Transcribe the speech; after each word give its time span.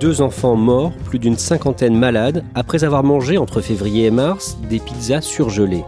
Deux 0.00 0.20
enfants 0.20 0.54
morts, 0.54 0.92
plus 1.06 1.18
d'une 1.18 1.36
cinquantaine 1.36 1.96
malades, 1.96 2.44
après 2.54 2.84
avoir 2.84 3.02
mangé 3.02 3.36
entre 3.36 3.60
février 3.60 4.06
et 4.06 4.10
mars 4.12 4.56
des 4.68 4.78
pizzas 4.78 5.22
surgelées. 5.22 5.84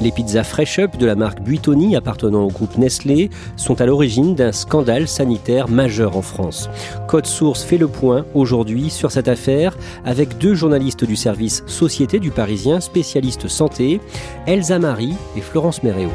Les 0.00 0.10
pizzas 0.10 0.44
Fresh 0.44 0.78
Up 0.78 0.96
de 0.96 1.04
la 1.04 1.14
marque 1.14 1.42
Buitoni 1.42 1.94
appartenant 1.94 2.44
au 2.44 2.48
groupe 2.48 2.78
Nestlé 2.78 3.28
sont 3.56 3.82
à 3.82 3.86
l'origine 3.86 4.34
d'un 4.34 4.52
scandale 4.52 5.06
sanitaire 5.06 5.68
majeur 5.68 6.16
en 6.16 6.22
France. 6.22 6.70
Code 7.06 7.26
Source 7.26 7.62
fait 7.62 7.78
le 7.78 7.88
point 7.88 8.24
aujourd'hui 8.34 8.88
sur 8.88 9.12
cette 9.12 9.28
affaire 9.28 9.76
avec 10.06 10.38
deux 10.38 10.54
journalistes 10.54 11.04
du 11.04 11.16
service 11.16 11.62
Société 11.66 12.18
du 12.18 12.30
Parisien, 12.30 12.80
spécialistes 12.80 13.48
santé, 13.48 14.00
Elsa 14.46 14.78
Marie 14.78 15.14
et 15.36 15.42
Florence 15.42 15.82
Méréo. 15.82 16.08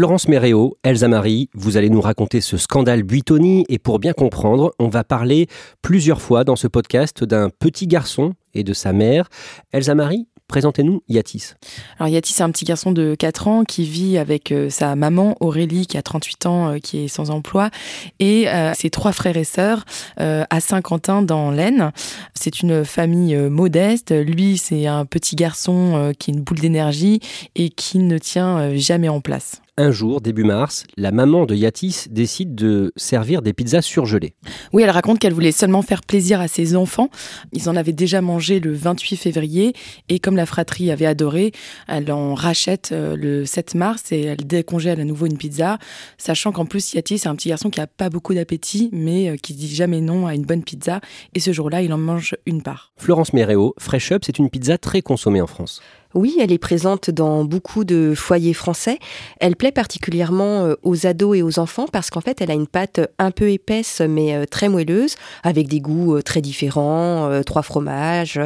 Florence 0.00 0.28
Méréo, 0.28 0.78
Elsa 0.82 1.08
Marie, 1.08 1.50
vous 1.52 1.76
allez 1.76 1.90
nous 1.90 2.00
raconter 2.00 2.40
ce 2.40 2.56
scandale 2.56 3.02
Buitoni 3.02 3.66
et 3.68 3.78
pour 3.78 3.98
bien 3.98 4.14
comprendre, 4.14 4.72
on 4.78 4.88
va 4.88 5.04
parler 5.04 5.46
plusieurs 5.82 6.22
fois 6.22 6.42
dans 6.42 6.56
ce 6.56 6.68
podcast 6.68 7.22
d'un 7.22 7.50
petit 7.50 7.86
garçon 7.86 8.32
et 8.54 8.64
de 8.64 8.72
sa 8.72 8.94
mère. 8.94 9.28
Elsa 9.72 9.94
Marie, 9.94 10.26
Présentez-nous 10.50 11.00
Yatis. 11.08 11.52
Alors 12.00 12.08
Yatis, 12.08 12.32
c'est 12.32 12.42
un 12.42 12.50
petit 12.50 12.64
garçon 12.64 12.90
de 12.90 13.14
4 13.14 13.46
ans 13.46 13.62
qui 13.62 13.84
vit 13.84 14.18
avec 14.18 14.50
euh, 14.50 14.68
sa 14.68 14.96
maman 14.96 15.36
Aurélie 15.38 15.86
qui 15.86 15.96
a 15.96 16.02
38 16.02 16.46
ans, 16.46 16.70
euh, 16.70 16.78
qui 16.78 17.04
est 17.04 17.08
sans 17.08 17.30
emploi, 17.30 17.70
et 18.18 18.48
euh, 18.48 18.72
ses 18.74 18.90
trois 18.90 19.12
frères 19.12 19.36
et 19.36 19.44
sœurs 19.44 19.84
à 20.16 20.60
Saint-Quentin 20.60 21.22
dans 21.22 21.52
l'Aisne. 21.52 21.92
C'est 22.34 22.62
une 22.62 22.84
famille 22.84 23.36
modeste. 23.36 24.10
Lui, 24.10 24.58
c'est 24.58 24.88
un 24.88 25.04
petit 25.04 25.36
garçon 25.36 26.12
qui 26.18 26.30
est 26.32 26.34
une 26.34 26.40
boule 26.40 26.58
d'énergie 26.58 27.20
et 27.54 27.68
qui 27.68 27.98
ne 27.98 28.18
tient 28.18 28.74
jamais 28.74 29.08
en 29.08 29.20
place 29.20 29.62
un 29.80 29.90
jour, 29.90 30.20
début 30.20 30.44
mars, 30.44 30.84
la 30.96 31.10
maman 31.10 31.46
de 31.46 31.54
Yatis 31.54 32.06
décide 32.10 32.54
de 32.54 32.92
servir 32.96 33.42
des 33.42 33.52
pizzas 33.52 33.82
surgelées. 33.82 34.34
Oui, 34.72 34.82
elle 34.82 34.90
raconte 34.90 35.18
qu'elle 35.18 35.32
voulait 35.32 35.52
seulement 35.52 35.82
faire 35.82 36.02
plaisir 36.02 36.40
à 36.40 36.48
ses 36.48 36.76
enfants. 36.76 37.08
Ils 37.52 37.68
en 37.68 37.76
avaient 37.76 37.92
déjà 37.92 38.20
mangé 38.20 38.60
le 38.60 38.72
28 38.72 39.16
février 39.16 39.72
et 40.08 40.18
comme 40.18 40.36
la 40.36 40.46
fratrie 40.46 40.90
avait 40.90 41.06
adoré, 41.06 41.52
elle 41.88 42.12
en 42.12 42.34
rachète 42.34 42.90
euh, 42.92 43.16
le 43.16 43.46
7 43.46 43.74
mars 43.74 44.12
et 44.12 44.20
elle 44.22 44.46
décongèle 44.46 45.00
à 45.00 45.04
nouveau 45.04 45.26
une 45.26 45.38
pizza, 45.38 45.78
sachant 46.18 46.52
qu'en 46.52 46.66
plus 46.66 46.92
Yatis 46.92 47.18
c'est 47.18 47.28
un 47.28 47.36
petit 47.36 47.48
garçon 47.48 47.70
qui 47.70 47.80
a 47.80 47.86
pas 47.86 48.10
beaucoup 48.10 48.34
d'appétit 48.34 48.90
mais 48.92 49.30
euh, 49.30 49.36
qui 49.36 49.54
dit 49.54 49.74
jamais 49.74 50.00
non 50.00 50.26
à 50.26 50.34
une 50.34 50.44
bonne 50.44 50.62
pizza 50.62 51.00
et 51.34 51.40
ce 51.40 51.52
jour-là, 51.52 51.82
il 51.82 51.92
en 51.92 51.98
mange 51.98 52.36
une 52.44 52.62
part. 52.62 52.92
Florence 52.96 53.32
Méréo, 53.32 53.74
Fresh 53.78 54.12
Up, 54.12 54.22
c'est 54.26 54.38
une 54.38 54.50
pizza 54.50 54.78
très 54.78 55.00
consommée 55.00 55.40
en 55.40 55.46
France. 55.46 55.80
Oui, 56.12 56.38
elle 56.40 56.50
est 56.50 56.58
présente 56.58 57.08
dans 57.08 57.44
beaucoup 57.44 57.84
de 57.84 58.14
foyers 58.16 58.52
français. 58.52 58.98
Elle 59.38 59.54
plaît 59.54 59.70
particulièrement 59.70 60.64
euh, 60.64 60.74
aux 60.82 61.06
ados 61.06 61.38
et 61.38 61.42
aux 61.42 61.60
enfants 61.60 61.86
parce 61.86 62.10
qu'en 62.10 62.20
fait, 62.20 62.40
elle 62.40 62.50
a 62.50 62.54
une 62.54 62.66
pâte 62.66 62.98
un 63.20 63.30
peu 63.30 63.48
épaisse 63.48 64.00
mais 64.00 64.34
euh, 64.34 64.44
très 64.44 64.68
moelleuse, 64.68 65.14
avec 65.44 65.68
des 65.68 65.78
goûts 65.78 66.16
euh, 66.16 66.22
très 66.22 66.40
différents, 66.40 67.30
trois 67.46 67.62
fromages, 67.62 68.40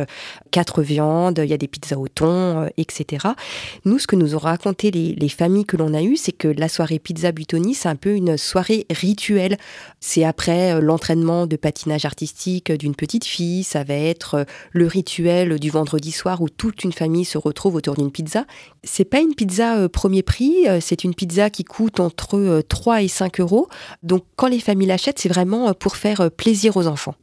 quatre 0.50 0.82
viandes, 0.82 1.40
il 1.42 1.48
y 1.48 1.54
a 1.54 1.56
des 1.56 1.66
pizzas 1.66 1.96
au 1.96 2.06
thon, 2.06 2.68
etc. 2.76 3.28
Nous, 3.86 3.98
ce 3.98 4.06
que 4.06 4.16
nous 4.16 4.34
ont 4.34 4.38
raconté 4.38 4.90
les, 4.90 5.28
familles 5.30 5.64
que 5.64 5.78
l'on 5.78 5.94
a 5.94 6.02
eues, 6.02 6.16
c'est 6.16 6.32
que 6.32 6.48
la 6.48 6.68
soirée 6.68 6.98
pizza 6.98 7.32
Butoni, 7.32 7.74
c'est 7.74 7.88
un 7.88 7.96
peu 7.96 8.14
une 8.14 8.36
soirée 8.36 8.86
rituelle. 8.90 9.56
C'est 10.00 10.24
après 10.24 10.80
l'entraînement 10.80 11.46
de 11.46 11.56
patinage 11.56 12.04
artistique 12.04 12.70
d'une 12.72 12.94
petite 12.94 13.24
fille, 13.24 13.64
ça 13.64 13.84
va 13.84 13.94
être 13.94 14.44
le 14.72 14.86
rituel 14.86 15.58
du 15.58 15.70
vendredi 15.70 16.12
soir 16.12 16.42
où 16.42 16.48
toute 16.48 16.84
une 16.84 16.92
famille 16.92 17.24
se 17.24 17.38
retrouve 17.38 17.53
trouve 17.54 17.76
autour 17.76 17.94
d'une 17.94 18.10
pizza. 18.10 18.44
C'est 18.82 19.04
pas 19.04 19.20
une 19.20 19.34
pizza 19.34 19.76
euh, 19.76 19.88
premier 19.88 20.22
prix, 20.22 20.68
euh, 20.68 20.78
c'est 20.80 21.04
une 21.04 21.14
pizza 21.14 21.50
qui 21.50 21.64
coûte 21.64 22.00
entre 22.00 22.62
3 22.68 22.94
euh, 22.94 22.98
et 22.98 23.08
5 23.08 23.40
euros. 23.40 23.68
Donc 24.02 24.24
quand 24.36 24.48
les 24.48 24.60
familles 24.60 24.88
l'achètent, 24.88 25.18
c'est 25.18 25.28
vraiment 25.28 25.72
pour 25.74 25.96
faire 25.96 26.30
plaisir 26.30 26.76
aux 26.76 26.86
enfants. 26.86 27.14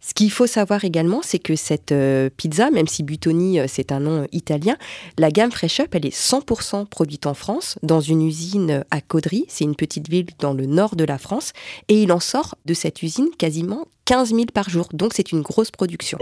Ce 0.00 0.14
qu'il 0.14 0.30
faut 0.30 0.46
savoir 0.46 0.84
également, 0.84 1.20
c'est 1.22 1.38
que 1.38 1.56
cette 1.56 1.94
pizza, 2.36 2.70
même 2.70 2.86
si 2.86 3.02
Butoni 3.02 3.58
c'est 3.66 3.92
un 3.92 4.00
nom 4.00 4.26
italien, 4.32 4.76
la 5.18 5.30
gamme 5.30 5.50
Fresh 5.50 5.80
Up, 5.80 5.94
elle 5.94 6.06
est 6.06 6.16
100% 6.16 6.86
produite 6.86 7.26
en 7.26 7.34
France, 7.34 7.78
dans 7.82 8.00
une 8.00 8.22
usine 8.22 8.84
à 8.90 9.00
Caudry, 9.00 9.46
c'est 9.48 9.64
une 9.64 9.74
petite 9.74 10.08
ville 10.08 10.26
dans 10.38 10.52
le 10.52 10.66
nord 10.66 10.96
de 10.96 11.04
la 11.04 11.18
France, 11.18 11.52
et 11.88 12.02
il 12.02 12.12
en 12.12 12.20
sort 12.20 12.54
de 12.66 12.74
cette 12.74 13.02
usine 13.02 13.28
quasiment 13.38 13.86
15 14.04 14.30
000 14.30 14.44
par 14.54 14.68
jour. 14.68 14.88
Donc 14.92 15.12
c'est 15.14 15.32
une 15.32 15.42
grosse 15.42 15.70
production. 15.70 16.18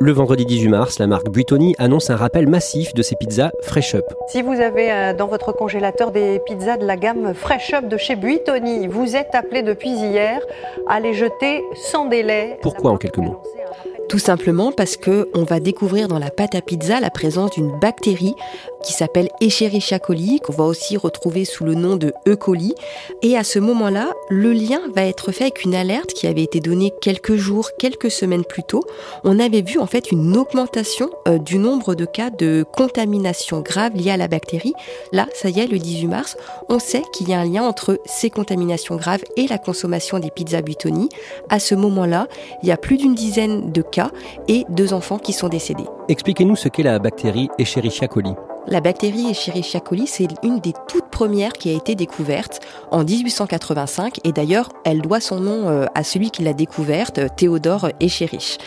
Le 0.00 0.10
vendredi 0.12 0.44
18 0.44 0.68
mars, 0.68 0.98
la 0.98 1.06
marque 1.06 1.30
Buitoni 1.30 1.74
annonce 1.78 2.10
un 2.10 2.16
rappel 2.16 2.48
massif 2.48 2.94
de 2.94 3.02
ses 3.02 3.14
pizzas 3.14 3.52
Fresh 3.62 3.94
Up. 3.94 4.04
Si 4.28 4.42
vous 4.42 4.60
avez 4.60 4.90
euh, 4.90 5.14
dans 5.14 5.28
votre 5.28 5.52
congélateur 5.52 6.10
des 6.10 6.40
pizzas 6.40 6.76
de 6.76 6.84
la 6.84 6.96
gamme 6.96 7.32
Fresh 7.32 7.72
Up 7.74 7.86
de 7.86 7.96
chez 7.96 8.16
Buitoni, 8.16 8.88
vous 8.88 9.14
êtes 9.14 9.34
appelé 9.34 9.62
depuis 9.62 9.90
hier 9.90 10.40
à 10.88 10.98
les 10.98 11.14
jeter 11.14 11.62
sans 11.74 12.06
délai. 12.06 12.58
Pourquoi 12.60 12.90
en 12.90 12.96
quelques 12.96 13.18
mots 13.18 13.40
tout 14.08 14.18
simplement 14.18 14.72
parce 14.72 14.96
que 14.96 15.28
on 15.34 15.44
va 15.44 15.60
découvrir 15.60 16.08
dans 16.08 16.18
la 16.18 16.30
pâte 16.30 16.54
à 16.54 16.60
pizza 16.60 17.00
la 17.00 17.10
présence 17.10 17.52
d'une 17.52 17.78
bactérie 17.78 18.34
qui 18.84 18.92
s'appelle 18.92 19.30
Escherichia 19.40 19.98
coli, 19.98 20.40
qu'on 20.40 20.52
va 20.52 20.64
aussi 20.64 20.96
retrouver 20.96 21.44
sous 21.44 21.64
le 21.64 21.74
nom 21.74 21.96
de 21.96 22.12
E. 22.28 22.36
coli. 22.36 22.74
Et 23.22 23.36
à 23.36 23.42
ce 23.42 23.58
moment-là, 23.58 24.12
le 24.28 24.52
lien 24.52 24.80
va 24.94 25.04
être 25.04 25.32
fait 25.32 25.44
avec 25.44 25.64
une 25.64 25.74
alerte 25.74 26.12
qui 26.12 26.26
avait 26.26 26.42
été 26.42 26.60
donnée 26.60 26.92
quelques 27.00 27.34
jours, 27.34 27.70
quelques 27.78 28.10
semaines 28.10 28.44
plus 28.44 28.62
tôt. 28.62 28.84
On 29.24 29.40
avait 29.40 29.62
vu 29.62 29.78
en 29.78 29.86
fait 29.86 30.12
une 30.12 30.36
augmentation 30.36 31.10
euh, 31.26 31.38
du 31.38 31.58
nombre 31.58 31.94
de 31.94 32.04
cas 32.04 32.30
de 32.30 32.64
contamination 32.76 33.60
grave 33.60 33.96
liée 33.96 34.10
à 34.10 34.16
la 34.16 34.28
bactérie. 34.28 34.74
Là, 35.12 35.26
ça 35.34 35.48
y 35.48 35.60
est, 35.60 35.66
le 35.66 35.78
18 35.78 36.06
mars, 36.06 36.36
on 36.68 36.78
sait 36.78 37.02
qu'il 37.12 37.28
y 37.28 37.34
a 37.34 37.40
un 37.40 37.44
lien 37.44 37.62
entre 37.62 37.98
ces 38.04 38.28
contaminations 38.28 38.96
graves 38.96 39.24
et 39.36 39.46
la 39.46 39.58
consommation 39.58 40.18
des 40.18 40.30
pizzas 40.30 40.60
Butoni. 40.60 41.08
À 41.48 41.58
ce 41.58 41.74
moment-là, 41.74 42.28
il 42.62 42.68
y 42.68 42.72
a 42.72 42.76
plus 42.76 42.98
d'une 42.98 43.14
dizaine 43.14 43.72
de 43.72 43.82
cas 43.94 44.10
et 44.48 44.64
deux 44.68 44.92
enfants 44.92 45.18
qui 45.18 45.32
sont 45.32 45.48
décédés. 45.48 45.86
Expliquez-nous 46.08 46.56
ce 46.56 46.68
qu'est 46.68 46.82
la 46.82 46.98
bactérie 46.98 47.48
Escherichia 47.58 48.08
coli. 48.08 48.32
La 48.66 48.80
bactérie 48.80 49.30
Escherichia 49.30 49.80
coli, 49.80 50.06
c'est 50.06 50.26
une 50.42 50.58
des 50.58 50.72
toutes 50.88 51.08
premières 51.10 51.52
qui 51.52 51.70
a 51.70 51.72
été 51.72 51.94
découverte 51.94 52.60
en 52.90 53.04
1885 53.04 54.20
et 54.24 54.32
d'ailleurs, 54.32 54.70
elle 54.84 55.02
doit 55.02 55.20
son 55.20 55.38
nom 55.38 55.68
euh, 55.68 55.84
à 55.94 56.02
celui 56.02 56.30
qui 56.30 56.42
l'a 56.42 56.54
découverte, 56.54 57.20
Théodore 57.36 57.90
Escherichia. 58.00 58.58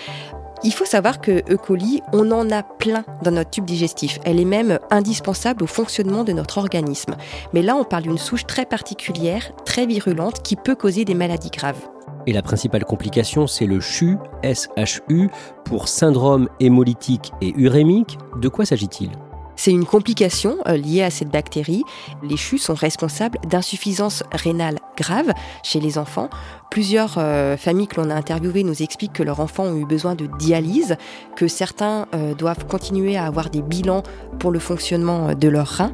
Il 0.63 0.73
faut 0.73 0.85
savoir 0.85 1.19
que 1.19 1.43
E. 1.51 1.57
coli, 1.57 2.01
on 2.13 2.31
en 2.31 2.49
a 2.49 2.63
plein 2.63 3.03
dans 3.23 3.31
notre 3.31 3.51
tube 3.51 3.65
digestif. 3.65 4.17
Elle 4.23 4.39
est 4.39 4.45
même 4.45 4.79
indispensable 4.89 5.63
au 5.63 5.67
fonctionnement 5.67 6.23
de 6.23 6.33
notre 6.33 6.57
organisme. 6.57 7.15
Mais 7.53 7.61
là, 7.61 7.75
on 7.75 7.83
parle 7.83 8.03
d'une 8.03 8.17
souche 8.17 8.47
très 8.47 8.65
particulière, 8.65 9.51
très 9.65 9.85
virulente, 9.85 10.41
qui 10.41 10.55
peut 10.55 10.75
causer 10.75 11.05
des 11.05 11.13
maladies 11.13 11.51
graves. 11.51 11.87
Et 12.27 12.33
la 12.33 12.41
principale 12.41 12.83
complication, 12.83 13.47
c'est 13.47 13.65
le 13.65 13.79
CHU, 13.79 14.17
SHU, 14.43 15.29
pour 15.63 15.87
syndrome 15.87 16.49
hémolytique 16.59 17.31
et 17.41 17.53
urémique. 17.57 18.17
De 18.39 18.49
quoi 18.49 18.65
s'agit-il? 18.65 19.09
C'est 19.55 19.71
une 19.71 19.85
complication 19.85 20.57
euh, 20.67 20.77
liée 20.77 21.01
à 21.01 21.09
cette 21.09 21.29
bactérie. 21.29 21.83
Les 22.21 22.37
CHU 22.37 22.57
sont 22.59 22.75
responsables 22.75 23.39
d'insuffisance 23.49 24.23
rénale 24.31 24.77
grave 24.97 25.31
chez 25.63 25.79
les 25.79 25.97
enfants. 25.97 26.29
Plusieurs 26.69 27.15
euh, 27.17 27.55
familles 27.55 27.87
que 27.87 28.01
l'on 28.01 28.09
a 28.09 28.15
interviewées 28.15 28.63
nous 28.63 28.83
expliquent 28.83 29.13
que 29.13 29.23
leurs 29.23 29.39
enfants 29.39 29.63
ont 29.63 29.77
eu 29.77 29.85
besoin 29.85 30.15
de 30.15 30.27
dialyse, 30.37 30.97
que 31.37 31.47
certains 31.47 32.07
euh, 32.13 32.33
doivent 32.33 32.65
continuer 32.65 33.15
à 33.15 33.25
avoir 33.25 33.49
des 33.49 33.61
bilans 33.61 34.03
pour 34.39 34.51
le 34.51 34.59
fonctionnement 34.59 35.33
de 35.33 35.47
leurs 35.47 35.67
reins. 35.67 35.93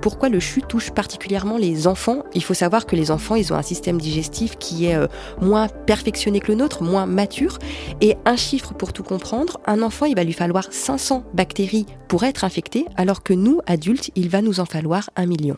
Pourquoi 0.00 0.28
le 0.28 0.38
CHU 0.38 0.62
touche 0.62 0.92
particulièrement 0.92 1.58
les 1.58 1.88
enfants? 1.88 2.22
Il 2.34 2.44
faut 2.44 2.54
savoir 2.54 2.86
que 2.86 2.94
les 2.94 3.10
enfants, 3.10 3.34
ils 3.34 3.52
ont 3.52 3.56
un 3.56 3.62
système 3.62 4.00
digestif 4.00 4.56
qui 4.58 4.86
est 4.86 4.98
moins 5.40 5.68
perfectionné 5.68 6.40
que 6.40 6.52
le 6.52 6.58
nôtre, 6.58 6.82
moins 6.82 7.06
mature. 7.06 7.58
Et 8.00 8.16
un 8.24 8.36
chiffre 8.36 8.74
pour 8.74 8.92
tout 8.92 9.02
comprendre, 9.02 9.60
un 9.66 9.82
enfant, 9.82 10.06
il 10.06 10.14
va 10.14 10.24
lui 10.24 10.32
falloir 10.32 10.66
500 10.70 11.24
bactéries 11.34 11.86
pour 12.08 12.24
être 12.24 12.44
infecté, 12.44 12.86
alors 12.96 13.22
que 13.22 13.32
nous, 13.32 13.60
adultes, 13.66 14.10
il 14.16 14.28
va 14.28 14.42
nous 14.42 14.60
en 14.60 14.66
falloir 14.66 15.10
un 15.16 15.26
million. 15.26 15.56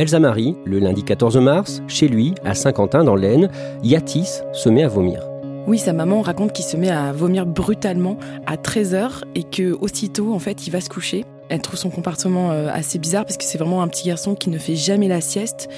Elsa 0.00 0.18
Marie, 0.18 0.56
le 0.64 0.78
lundi 0.78 1.02
14 1.02 1.36
mars, 1.36 1.82
chez 1.86 2.08
lui, 2.08 2.34
à 2.42 2.54
Saint-Quentin 2.54 3.04
dans 3.04 3.16
l'Aisne, 3.16 3.50
Yatis 3.82 4.40
se 4.54 4.70
met 4.70 4.82
à 4.82 4.88
vomir. 4.88 5.28
Oui, 5.66 5.76
sa 5.76 5.92
maman 5.92 6.22
raconte 6.22 6.54
qu'il 6.54 6.64
se 6.64 6.78
met 6.78 6.88
à 6.88 7.12
vomir 7.12 7.44
brutalement 7.44 8.16
à 8.46 8.56
13h 8.56 9.24
et 9.34 9.42
que 9.42 9.76
aussitôt, 9.78 10.32
en 10.32 10.38
fait, 10.38 10.66
il 10.66 10.70
va 10.70 10.80
se 10.80 10.88
coucher. 10.88 11.26
Elle 11.50 11.60
trouve 11.60 11.78
son 11.78 11.90
comportement 11.90 12.52
euh, 12.52 12.68
assez 12.72 12.98
bizarre 12.98 13.24
parce 13.24 13.36
que 13.36 13.44
c'est 13.44 13.58
vraiment 13.58 13.82
un 13.82 13.88
petit 13.88 14.06
garçon 14.06 14.34
qui 14.34 14.50
ne 14.50 14.58
fait 14.58 14.76
jamais 14.76 15.08
la 15.08 15.20
sieste. 15.20 15.68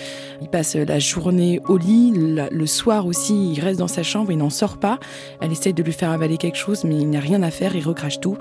Il 0.42 0.48
passe 0.48 0.76
la 0.76 0.98
journée 0.98 1.60
au 1.66 1.78
lit, 1.78 2.12
le 2.14 2.66
soir 2.66 3.06
aussi, 3.06 3.52
il 3.52 3.60
reste 3.60 3.78
dans 3.78 3.88
sa 3.88 4.02
chambre, 4.02 4.30
il 4.30 4.38
n'en 4.38 4.50
sort 4.50 4.78
pas. 4.78 4.98
Elle 5.40 5.50
essaye 5.50 5.72
de 5.72 5.82
lui 5.82 5.92
faire 5.92 6.10
avaler 6.10 6.36
quelque 6.36 6.58
chose, 6.58 6.84
mais 6.84 6.96
il 6.96 7.08
n'a 7.08 7.20
rien 7.20 7.42
à 7.42 7.50
faire, 7.50 7.74
il 7.74 7.82
recrache 7.82 8.20
tout. 8.20 8.36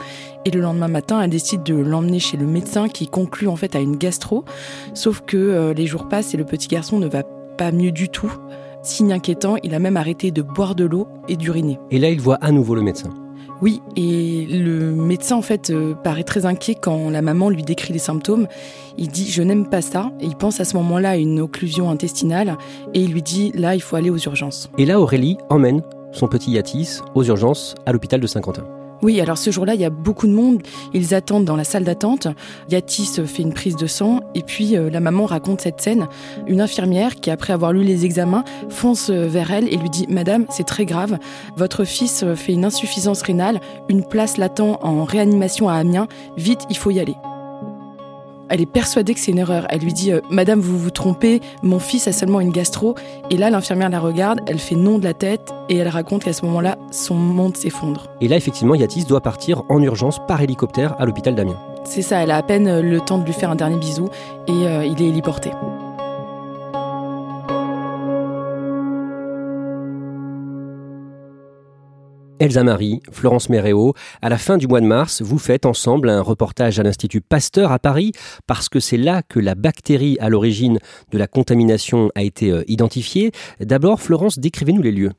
Et 0.45 0.51
le 0.51 0.59
lendemain 0.59 0.89
matin, 0.89 1.21
elle 1.21 1.29
décide 1.29 1.63
de 1.63 1.73
l'emmener 1.73 2.19
chez 2.19 2.37
le 2.37 2.45
médecin 2.45 2.89
qui 2.89 3.07
conclut 3.07 3.47
en 3.47 3.55
fait 3.55 3.75
à 3.75 3.79
une 3.79 3.95
gastro. 3.95 4.43
Sauf 4.93 5.21
que 5.21 5.37
euh, 5.37 5.73
les 5.73 5.87
jours 5.87 6.09
passent 6.09 6.33
et 6.33 6.37
le 6.37 6.45
petit 6.45 6.67
garçon 6.67 6.99
ne 6.99 7.07
va 7.07 7.23
pas 7.57 7.71
mieux 7.71 7.91
du 7.91 8.09
tout. 8.09 8.31
Signe 8.83 9.13
inquiétant, 9.13 9.55
il 9.63 9.73
a 9.75 9.79
même 9.79 9.95
arrêté 9.95 10.31
de 10.31 10.41
boire 10.41 10.75
de 10.75 10.85
l'eau 10.85 11.07
et 11.27 11.37
d'uriner. 11.37 11.79
Et 11.91 11.99
là, 11.99 12.09
il 12.09 12.19
voit 12.19 12.39
à 12.41 12.51
nouveau 12.51 12.75
le 12.75 12.81
médecin. 12.81 13.09
Oui, 13.61 13.81
et 13.95 14.47
le 14.49 14.91
médecin 14.91 15.35
en 15.35 15.41
fait 15.41 15.69
euh, 15.69 15.93
paraît 15.93 16.23
très 16.23 16.45
inquiet 16.45 16.75
quand 16.75 17.09
la 17.11 17.21
maman 17.21 17.49
lui 17.49 17.61
décrit 17.61 17.93
les 17.93 17.99
symptômes. 17.99 18.47
Il 18.97 19.09
dit 19.09 19.29
je 19.29 19.43
n'aime 19.43 19.67
pas 19.67 19.81
ça 19.81 20.11
et 20.19 20.25
il 20.25 20.35
pense 20.35 20.59
à 20.59 20.65
ce 20.65 20.75
moment-là 20.77 21.11
à 21.11 21.17
une 21.17 21.39
occlusion 21.39 21.89
intestinale 21.89 22.57
et 22.93 23.01
il 23.01 23.11
lui 23.11 23.21
dit 23.21 23.51
là 23.53 23.75
il 23.75 23.81
faut 23.81 23.95
aller 23.95 24.09
aux 24.09 24.17
urgences. 24.17 24.71
Et 24.77 24.85
là 24.85 24.99
Aurélie 24.99 25.37
emmène 25.49 25.83
son 26.11 26.27
petit 26.27 26.51
Yatis 26.51 27.01
aux 27.13 27.23
urgences 27.23 27.75
à 27.85 27.91
l'hôpital 27.91 28.19
de 28.19 28.27
Saint-Quentin. 28.27 28.63
Oui, 29.03 29.19
alors 29.19 29.37
ce 29.37 29.49
jour-là, 29.49 29.73
il 29.73 29.81
y 29.81 29.85
a 29.85 29.89
beaucoup 29.89 30.27
de 30.27 30.33
monde. 30.33 30.61
Ils 30.93 31.13
attendent 31.13 31.45
dans 31.45 31.55
la 31.55 31.63
salle 31.63 31.83
d'attente. 31.83 32.27
Yatis 32.69 33.21
fait 33.25 33.41
une 33.41 33.53
prise 33.53 33.75
de 33.75 33.87
sang 33.87 34.21
et 34.35 34.43
puis 34.43 34.77
euh, 34.77 34.89
la 34.89 34.99
maman 34.99 35.25
raconte 35.25 35.61
cette 35.61 35.81
scène. 35.81 36.07
Une 36.47 36.61
infirmière 36.61 37.15
qui, 37.15 37.31
après 37.31 37.53
avoir 37.53 37.73
lu 37.73 37.83
les 37.83 38.05
examens, 38.05 38.43
fonce 38.69 39.09
euh, 39.09 39.27
vers 39.27 39.51
elle 39.51 39.67
et 39.73 39.77
lui 39.77 39.89
dit 39.89 40.05
Madame, 40.09 40.45
c'est 40.49 40.65
très 40.65 40.85
grave. 40.85 41.17
Votre 41.55 41.83
fils 41.83 42.23
euh, 42.23 42.35
fait 42.35 42.53
une 42.53 42.65
insuffisance 42.65 43.21
rénale. 43.23 43.59
Une 43.89 44.03
place 44.03 44.37
l'attend 44.37 44.79
en 44.83 45.03
réanimation 45.03 45.67
à 45.67 45.73
Amiens. 45.73 46.07
Vite, 46.37 46.61
il 46.69 46.77
faut 46.77 46.91
y 46.91 46.99
aller. 46.99 47.15
Elle 48.51 48.59
est 48.59 48.65
persuadée 48.65 49.13
que 49.13 49.19
c'est 49.21 49.31
une 49.31 49.37
erreur. 49.37 49.65
Elle 49.69 49.79
lui 49.79 49.93
dit 49.93 50.11
euh, 50.11 50.19
Madame, 50.29 50.59
vous 50.59 50.77
vous 50.77 50.91
trompez, 50.91 51.39
mon 51.63 51.79
fils 51.79 52.09
a 52.09 52.11
seulement 52.11 52.41
une 52.41 52.51
gastro. 52.51 52.95
Et 53.29 53.37
là, 53.37 53.49
l'infirmière 53.49 53.89
la 53.89 54.01
regarde, 54.01 54.41
elle 54.45 54.59
fait 54.59 54.75
non 54.75 54.97
de 54.97 55.05
la 55.05 55.13
tête 55.13 55.53
et 55.69 55.77
elle 55.77 55.87
raconte 55.87 56.25
qu'à 56.25 56.33
ce 56.33 56.45
moment-là, 56.45 56.77
son 56.91 57.15
monde 57.15 57.55
s'effondre. 57.55 58.07
Et 58.19 58.27
là, 58.27 58.35
effectivement, 58.35 58.75
Yatis 58.75 59.05
doit 59.05 59.21
partir 59.21 59.63
en 59.69 59.81
urgence 59.81 60.19
par 60.27 60.41
hélicoptère 60.41 60.99
à 60.99 61.05
l'hôpital 61.05 61.33
d'Amiens. 61.33 61.57
C'est 61.85 62.01
ça, 62.01 62.21
elle 62.21 62.31
a 62.31 62.35
à 62.35 62.43
peine 62.43 62.67
euh, 62.67 62.81
le 62.81 62.99
temps 62.99 63.19
de 63.19 63.23
lui 63.23 63.33
faire 63.33 63.49
un 63.49 63.55
dernier 63.55 63.77
bisou 63.77 64.09
et 64.47 64.51
euh, 64.51 64.85
il 64.85 65.01
est 65.01 65.07
héliporté. 65.07 65.51
Elsa 72.41 72.63
Marie, 72.63 73.03
Florence 73.11 73.49
Méréo, 73.49 73.93
à 74.23 74.27
la 74.27 74.39
fin 74.39 74.57
du 74.57 74.67
mois 74.67 74.81
de 74.81 74.87
mars, 74.87 75.21
vous 75.21 75.37
faites 75.37 75.67
ensemble 75.67 76.09
un 76.09 76.21
reportage 76.21 76.79
à 76.79 76.83
l'Institut 76.83 77.21
Pasteur 77.21 77.71
à 77.71 77.77
Paris 77.77 78.13
parce 78.47 78.67
que 78.67 78.79
c'est 78.79 78.97
là 78.97 79.21
que 79.21 79.39
la 79.39 79.53
bactérie 79.53 80.17
à 80.19 80.27
l'origine 80.27 80.79
de 81.11 81.19
la 81.19 81.27
contamination 81.27 82.09
a 82.15 82.23
été 82.23 82.49
euh, 82.49 82.63
identifiée. 82.67 83.31
D'abord, 83.59 84.01
Florence, 84.01 84.39
décrivez-nous 84.39 84.81
les 84.81 84.91
lieux 84.91 85.11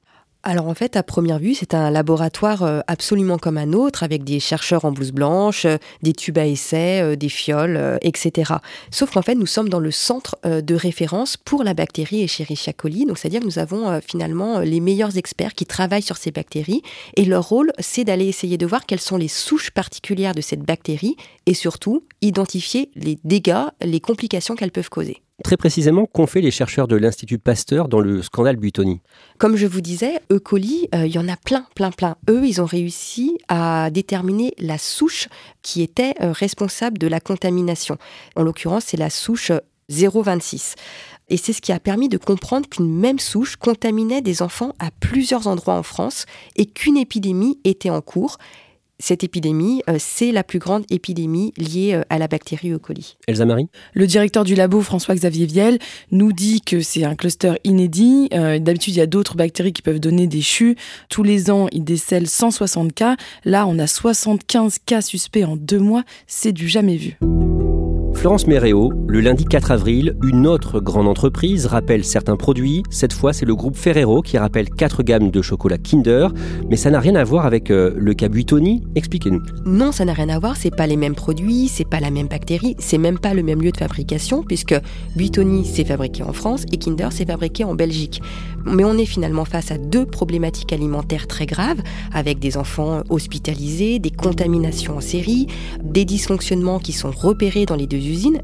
alors 0.44 0.66
en 0.66 0.74
fait, 0.74 0.96
à 0.96 1.04
première 1.04 1.38
vue, 1.38 1.54
c'est 1.54 1.72
un 1.72 1.90
laboratoire 1.90 2.64
euh, 2.64 2.80
absolument 2.88 3.38
comme 3.38 3.58
un 3.58 3.72
autre, 3.72 4.02
avec 4.02 4.24
des 4.24 4.40
chercheurs 4.40 4.84
en 4.84 4.90
blouse 4.90 5.12
blanche, 5.12 5.66
euh, 5.66 5.76
des 6.02 6.12
tubes 6.12 6.38
à 6.38 6.46
essai, 6.46 7.00
euh, 7.00 7.14
des 7.14 7.28
fioles, 7.28 7.98
etc. 8.02 8.54
Sauf 8.90 9.12
qu'en 9.12 9.22
fait, 9.22 9.36
nous 9.36 9.46
sommes 9.46 9.68
dans 9.68 9.78
le 9.78 9.90
centre 9.90 10.36
de 10.44 10.74
référence 10.74 11.36
pour 11.36 11.62
la 11.62 11.74
bactérie 11.74 12.22
Escherichia 12.22 12.72
coli. 12.72 13.06
Donc, 13.06 13.18
c'est-à-dire 13.18 13.40
que 13.40 13.46
nous 13.46 13.58
avons 13.58 14.00
finalement 14.00 14.60
les 14.60 14.80
meilleurs 14.80 15.16
experts 15.16 15.54
qui 15.54 15.66
travaillent 15.66 16.02
sur 16.02 16.16
ces 16.16 16.30
bactéries. 16.30 16.82
Et 17.16 17.24
leur 17.24 17.48
rôle, 17.48 17.72
c'est 17.78 18.04
d'aller 18.04 18.26
essayer 18.26 18.58
de 18.58 18.66
voir 18.66 18.86
quelles 18.86 19.00
sont 19.00 19.16
les 19.16 19.28
souches 19.28 19.70
particulières 19.70 20.34
de 20.34 20.40
cette 20.40 20.62
bactérie 20.62 21.16
et 21.46 21.54
surtout 21.54 22.04
identifier 22.20 22.90
les 22.94 23.18
dégâts, 23.24 23.66
les 23.80 24.00
complications 24.00 24.56
qu'elles 24.56 24.72
peuvent 24.72 24.90
causer. 24.90 25.22
Très 25.42 25.56
précisément, 25.56 26.06
qu'ont 26.06 26.26
fait 26.26 26.40
les 26.40 26.50
chercheurs 26.50 26.86
de 26.86 26.96
l'Institut 26.96 27.38
Pasteur 27.38 27.88
dans 27.88 28.00
le 28.00 28.22
scandale 28.22 28.56
Buitoni 28.56 29.00
Comme 29.38 29.56
je 29.56 29.66
vous 29.66 29.80
disais, 29.80 30.20
E. 30.30 30.38
coli, 30.38 30.88
euh, 30.94 31.06
il 31.06 31.12
y 31.12 31.18
en 31.18 31.28
a 31.28 31.36
plein, 31.36 31.66
plein, 31.74 31.90
plein. 31.90 32.16
Eux, 32.30 32.46
ils 32.46 32.60
ont 32.60 32.66
réussi 32.66 33.38
à 33.48 33.90
déterminer 33.90 34.54
la 34.58 34.78
souche 34.78 35.28
qui 35.62 35.82
était 35.82 36.14
euh, 36.20 36.32
responsable 36.32 36.98
de 36.98 37.08
la 37.08 37.18
contamination. 37.18 37.98
En 38.36 38.42
l'occurrence, 38.42 38.84
c'est 38.86 38.96
la 38.96 39.10
souche 39.10 39.50
026. 39.88 40.76
Et 41.28 41.36
c'est 41.36 41.52
ce 41.52 41.60
qui 41.60 41.72
a 41.72 41.80
permis 41.80 42.08
de 42.08 42.18
comprendre 42.18 42.68
qu'une 42.68 42.94
même 42.94 43.18
souche 43.18 43.56
contaminait 43.56 44.22
des 44.22 44.42
enfants 44.42 44.74
à 44.78 44.90
plusieurs 45.00 45.46
endroits 45.46 45.74
en 45.74 45.82
France 45.82 46.26
et 46.56 46.66
qu'une 46.66 46.96
épidémie 46.96 47.58
était 47.64 47.90
en 47.90 48.00
cours 48.00 48.38
cette 49.02 49.24
épidémie, 49.24 49.82
euh, 49.90 49.96
c'est 49.98 50.30
la 50.30 50.44
plus 50.44 50.60
grande 50.60 50.84
épidémie 50.88 51.52
liée 51.58 51.94
euh, 51.94 52.02
à 52.08 52.18
la 52.18 52.28
bactérie 52.28 52.70
E. 52.70 52.78
coli. 52.78 53.16
Elsa 53.26 53.44
Marie 53.44 53.66
Le 53.94 54.06
directeur 54.06 54.44
du 54.44 54.54
labo, 54.54 54.80
François-Xavier 54.80 55.46
Viel, 55.46 55.78
nous 56.12 56.32
dit 56.32 56.60
que 56.60 56.80
c'est 56.80 57.02
un 57.02 57.16
cluster 57.16 57.54
inédit. 57.64 58.28
Euh, 58.32 58.60
d'habitude, 58.60 58.94
il 58.94 58.98
y 58.98 59.02
a 59.02 59.06
d'autres 59.06 59.36
bactéries 59.36 59.72
qui 59.72 59.82
peuvent 59.82 59.98
donner 59.98 60.28
des 60.28 60.40
chus. 60.40 60.76
Tous 61.08 61.24
les 61.24 61.50
ans, 61.50 61.66
il 61.72 61.82
décèle 61.82 62.28
160 62.28 62.92
cas. 62.92 63.16
Là, 63.44 63.66
on 63.66 63.76
a 63.80 63.88
75 63.88 64.78
cas 64.86 65.00
suspects 65.00 65.44
en 65.44 65.56
deux 65.56 65.80
mois. 65.80 66.04
C'est 66.28 66.52
du 66.52 66.68
jamais 66.68 66.96
vu. 66.96 67.18
Florence 68.14 68.46
Méréo, 68.46 68.92
le 69.08 69.20
lundi 69.20 69.44
4 69.44 69.72
avril, 69.72 70.16
une 70.22 70.46
autre 70.46 70.80
grande 70.80 71.08
entreprise 71.08 71.66
rappelle 71.66 72.04
certains 72.04 72.36
produits. 72.36 72.84
Cette 72.88 73.12
fois, 73.12 73.32
c'est 73.32 73.44
le 73.44 73.56
groupe 73.56 73.76
Ferrero 73.76 74.22
qui 74.22 74.38
rappelle 74.38 74.70
quatre 74.70 75.02
gammes 75.02 75.30
de 75.30 75.42
chocolat 75.42 75.78
Kinder. 75.78 76.28
Mais 76.70 76.76
ça 76.76 76.90
n'a 76.90 77.00
rien 77.00 77.16
à 77.16 77.24
voir 77.24 77.46
avec 77.46 77.70
euh, 77.70 77.92
le 77.96 78.14
cas 78.14 78.28
Buitoni. 78.28 78.84
Expliquez-nous. 78.94 79.42
Non, 79.66 79.90
ça 79.90 80.04
n'a 80.04 80.12
rien 80.12 80.28
à 80.28 80.38
voir. 80.38 80.56
C'est 80.56 80.74
pas 80.74 80.86
les 80.86 80.96
mêmes 80.96 81.16
produits, 81.16 81.66
c'est 81.66 81.88
pas 81.88 81.98
la 81.98 82.10
même 82.10 82.28
bactérie, 82.28 82.76
c'est 82.78 82.98
même 82.98 83.18
pas 83.18 83.34
le 83.34 83.42
même 83.42 83.60
lieu 83.60 83.72
de 83.72 83.76
fabrication 83.76 84.42
puisque 84.42 84.74
Buitoni 85.16 85.64
c'est 85.64 85.84
fabriqué 85.84 86.22
en 86.22 86.32
France 86.32 86.64
et 86.70 86.76
Kinder 86.76 87.08
c'est 87.10 87.26
fabriqué 87.26 87.64
en 87.64 87.74
Belgique. 87.74 88.22
Mais 88.64 88.84
on 88.84 88.96
est 88.98 89.06
finalement 89.06 89.44
face 89.44 89.72
à 89.72 89.78
deux 89.78 90.06
problématiques 90.06 90.72
alimentaires 90.72 91.26
très 91.26 91.46
graves 91.46 91.82
avec 92.12 92.38
des 92.38 92.56
enfants 92.56 93.02
hospitalisés, 93.10 93.98
des 93.98 94.10
contaminations 94.10 94.98
en 94.98 95.00
série, 95.00 95.48
des 95.82 96.04
dysfonctionnements 96.04 96.78
qui 96.78 96.92
sont 96.92 97.10
repérés 97.10 97.66
dans 97.66 97.76
les 97.76 97.86
deux 97.86 97.98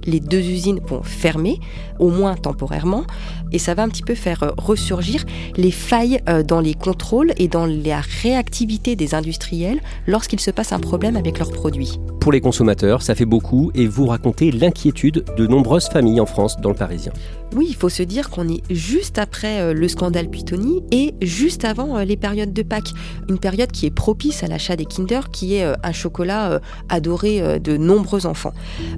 Les 0.05 0.21
deux 0.21 0.38
usines 0.41 0.81
vont 0.87 1.03
fermer, 1.03 1.61
au 1.99 2.11
moins 2.11 2.35
temporairement, 2.35 3.05
et 3.53 3.59
ça 3.59 3.75
va 3.75 3.83
un 3.83 3.88
petit 3.88 4.03
peu 4.03 4.15
faire 4.15 4.43
euh, 4.43 4.50
ressurgir 4.57 5.25
les 5.57 5.71
failles 5.71 6.21
euh, 6.29 6.43
dans 6.43 6.61
les 6.61 6.75
contrôles 6.75 7.33
et 7.38 7.49
dans 7.49 7.67
la 7.67 8.00
réactivité 8.23 8.95
des 8.95 9.15
industriels 9.15 9.81
lorsqu'il 10.07 10.41
se 10.41 10.50
passe 10.50 10.73
un 10.73 10.79
problème 10.79 11.17
avec 11.17 11.38
leurs 11.38 11.50
produits. 11.50 11.99
Pour 12.21 12.33
les 12.33 12.41
consommateurs, 12.41 13.03
ça 13.03 13.15
fait 13.15 13.25
beaucoup 13.25 13.71
et 13.75 13.87
vous 13.87 14.07
racontez 14.07 14.50
l'inquiétude 14.50 15.25
de 15.37 15.47
nombreuses 15.47 15.88
familles 15.88 16.21
en 16.21 16.27
France 16.27 16.61
dans 16.61 16.71
le 16.71 16.75
Parisien. 16.75 17.12
Oui, 17.55 17.67
il 17.69 17.75
faut 17.75 17.88
se 17.88 18.02
dire 18.02 18.31
qu'on 18.31 18.49
est 18.49 18.62
juste 18.71 19.19
après 19.19 19.61
euh, 19.61 19.73
le 19.73 19.88
scandale 19.88 20.28
Pitoni 20.28 20.83
et 20.90 21.14
juste 21.23 21.64
avant 21.64 21.99
les 21.99 22.17
périodes 22.17 22.52
de 22.52 22.62
Pâques. 22.62 22.93
Une 23.28 23.38
période 23.38 23.73
qui 23.73 23.87
est 23.87 23.90
propice 23.90 24.43
à 24.43 24.49
l'achat 24.49 24.76
des 24.76 24.85
Kinder, 24.85 25.31
qui 25.31 25.55
est 25.55 25.64
un 25.83 25.93
chocolat 25.93 26.61
adoré 26.88 27.61
de 27.61 27.76
nombreux 27.76 28.26
enfants. 28.26 28.52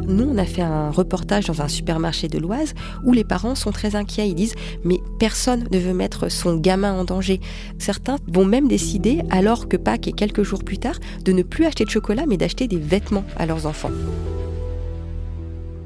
Nous, 0.07 0.25
on 0.25 0.39
a 0.39 0.45
fait 0.45 0.63
un 0.63 0.91
reportage 0.91 1.47
dans 1.47 1.63
un 1.63 1.69
supermarché 1.69 2.29
de 2.29 2.39
l'Oise 2.39 2.75
où 3.05 3.13
les 3.13 3.25
parents 3.25 3.55
sont 3.55 3.73
très 3.73 3.97
inquiets. 3.97 4.29
Ils 4.29 4.35
disent 4.35 4.55
mais 4.85 5.01
personne 5.19 5.67
ne 5.71 5.79
veut 5.79 5.95
mettre 5.95 6.31
son 6.31 6.57
gamin 6.57 6.93
en 6.93 7.05
danger. 7.05 7.41
Certains 7.79 8.17
vont 8.27 8.45
même 8.45 8.69
décider, 8.69 9.23
alors 9.31 9.69
que 9.69 9.77
Pâques 9.77 10.09
est 10.09 10.13
quelques 10.13 10.43
jours 10.43 10.65
plus 10.65 10.79
tard, 10.79 10.99
de 11.25 11.33
ne 11.33 11.43
plus 11.43 11.67
acheter 11.67 11.85
de 11.85 11.91
chocolat 11.91 12.25
mais 12.27 12.37
d'acheter 12.37 12.69
des 12.69 12.79
vêtements 12.79 13.25
à 13.37 13.47
leurs 13.47 13.67
enfants. 13.67 13.91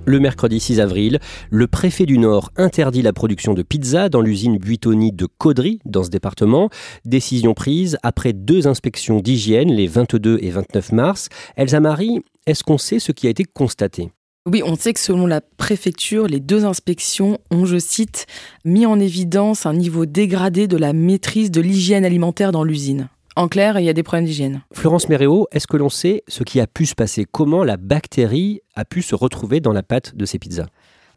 Le 0.07 0.21
mercredi 0.21 0.61
6 0.61 0.81
avril, 0.81 1.19
le 1.51 1.67
préfet 1.67 2.05
du 2.05 2.19
Nord 2.19 2.51
interdit 2.57 3.01
la 3.01 3.15
production 3.15 3.55
de 3.55 3.63
pizza 3.63 4.11
dans 4.11 4.21
l'usine 4.21 4.59
Buitoni 4.59 5.13
de 5.13 5.27
Caudry, 5.27 5.79
dans 5.87 6.05
ce 6.05 6.11
département. 6.11 6.69
Décision 7.07 7.55
prise 7.55 7.97
après 8.03 8.35
deux 8.35 8.67
inspections 8.67 9.21
d'hygiène 9.21 9.73
les 9.73 9.87
22 9.87 10.41
et 10.43 10.51
29 10.51 10.93
mars. 10.93 11.29
Elsa 11.57 11.81
Marie, 11.81 12.21
est-ce 12.47 12.63
qu'on 12.63 12.77
sait 12.77 12.99
ce 12.99 13.13
qui 13.13 13.27
a 13.27 13.31
été 13.31 13.45
constaté? 13.45 14.11
Oui, 14.47 14.63
on 14.63 14.77
sait 14.77 14.93
que 14.93 15.01
selon 15.01 15.27
la 15.27 15.41
préfecture, 15.41 16.27
les 16.27 16.41
deux 16.41 16.67
inspections 16.67 17.39
ont, 17.51 17.65
je 17.65 17.79
cite, 17.79 18.27
mis 18.67 18.85
en 18.85 19.01
évidence 19.01 19.65
un 19.65 19.73
niveau 19.73 20.05
dégradé 20.05 20.67
de 20.67 20.77
la 20.77 20.93
maîtrise 20.93 21.51
de 21.51 21.63
l'hygiène 21.63 22.05
alimentaire 22.05 22.53
dans 22.53 22.63
l'usine. 22.63 23.09
En 23.37 23.49
clair, 23.49 23.81
il 23.81 23.85
y 23.85 23.89
a 23.89 23.93
des 23.93 24.05
problèmes 24.05 24.27
d'hygiène. 24.27 24.63
Florence 24.73 25.09
Méréo, 25.09 25.49
est-ce 25.51 25.67
que 25.67 25.77
l'on 25.77 25.89
sait 25.89 26.23
ce 26.29 26.45
qui 26.45 26.61
a 26.61 26.69
pu 26.69 26.87
se 26.87 26.95
passer? 26.95 27.25
Comment 27.25 27.65
la 27.65 27.77
bactérie 27.77 28.61
a 28.77 28.85
pu 28.85 29.03
se 29.03 29.17
retrouver 29.17 29.59
dans 29.59 29.73
la 29.73 29.83
pâte 29.83 30.15
de 30.15 30.25
ces 30.25 30.39
pizzas? 30.39 30.69